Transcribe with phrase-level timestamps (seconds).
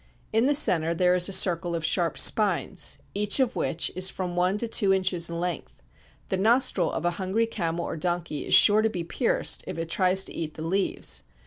[0.33, 4.35] In the centre there is a circle of sharp spines, each of which is from
[4.35, 5.79] one to two inches in length.
[6.29, 9.89] The nostril of a hungry camel or donkey is sure to be pierced if it
[9.91, 11.21] tries to eat the leaves.